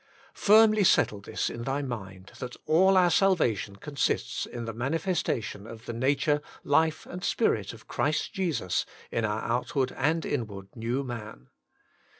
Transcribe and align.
"Firmly 0.33 0.83
settle 0.83 1.21
this 1.21 1.47
in 1.47 1.61
thy 1.61 1.83
mind, 1.83 2.31
that 2.39 2.55
all 2.65 2.97
our 2.97 3.11
salvation 3.11 3.75
consists 3.75 4.47
in 4.47 4.65
the 4.65 4.73
manifestation 4.73 5.67
of 5.67 5.85
the 5.85 5.93
nature, 5.93 6.41
life 6.63 7.05
and 7.05 7.23
spirit 7.23 7.71
of 7.71 7.87
Christ 7.87 8.33
Jesus 8.33 8.87
in 9.11 9.25
our 9.25 9.43
out 9.43 9.75
ward 9.75 9.91
and 9.95 10.25
inward 10.25 10.69
new 10.75 11.03
man. 11.03 11.49